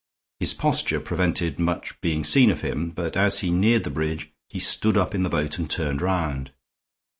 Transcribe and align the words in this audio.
His 0.39 0.55
posture 0.55 0.99
prevented 0.99 1.59
much 1.59 2.01
being 2.01 2.23
seen 2.23 2.49
of 2.49 2.61
him, 2.61 2.89
but 2.89 3.15
as 3.15 3.41
he 3.41 3.51
neared 3.51 3.83
the 3.83 3.91
bridge 3.91 4.31
he 4.49 4.57
stood 4.57 4.97
up 4.97 5.13
in 5.13 5.21
the 5.21 5.29
boat 5.29 5.59
and 5.59 5.69
turned 5.69 6.01
round. 6.01 6.51